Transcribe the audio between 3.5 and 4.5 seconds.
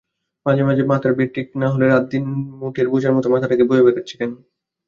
বয়ে বেড়াচ্ছি কেন?